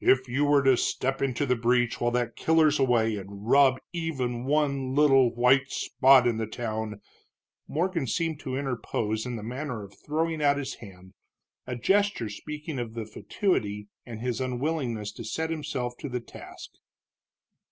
"If 0.00 0.26
you 0.26 0.44
were 0.46 0.64
to 0.64 0.76
step 0.76 1.22
into 1.22 1.46
the 1.46 1.54
breach 1.54 2.00
while 2.00 2.10
that 2.10 2.34
killer's 2.34 2.80
away 2.80 3.14
and 3.14 3.46
rub 3.48 3.78
even 3.92 4.42
one 4.44 4.96
little 4.96 5.32
white 5.32 5.68
spot 5.70 6.26
in 6.26 6.38
the 6.38 6.46
town" 6.48 7.00
Morgan 7.68 8.08
seemed 8.08 8.40
to 8.40 8.56
interpose 8.56 9.24
in 9.24 9.36
the 9.36 9.44
manner 9.44 9.84
of 9.84 9.94
throwing 10.04 10.42
out 10.42 10.56
his 10.58 10.74
hand, 10.82 11.14
a 11.68 11.76
gesture 11.76 12.28
speaking 12.28 12.80
of 12.80 12.94
the 12.94 13.06
fatuity 13.06 13.86
and 14.04 14.20
his 14.20 14.40
unwillingness 14.40 15.12
to 15.12 15.24
set 15.24 15.50
himself 15.50 15.96
to 15.98 16.08
the 16.08 16.18
task. 16.20 16.70